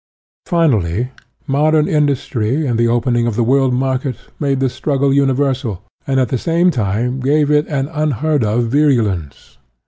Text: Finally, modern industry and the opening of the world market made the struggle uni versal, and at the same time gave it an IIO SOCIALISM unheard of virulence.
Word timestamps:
Finally, 0.47 1.11
modern 1.45 1.87
industry 1.87 2.65
and 2.65 2.79
the 2.79 2.87
opening 2.87 3.27
of 3.27 3.35
the 3.35 3.43
world 3.43 3.71
market 3.71 4.15
made 4.39 4.59
the 4.59 4.67
struggle 4.67 5.13
uni 5.13 5.31
versal, 5.33 5.77
and 6.07 6.19
at 6.19 6.29
the 6.29 6.39
same 6.39 6.71
time 6.71 7.19
gave 7.19 7.51
it 7.51 7.67
an 7.67 7.85
IIO 7.85 7.89
SOCIALISM 7.91 8.01
unheard 8.03 8.43
of 8.43 8.63
virulence. 8.65 9.57